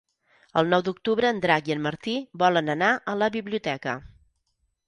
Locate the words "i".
1.71-1.75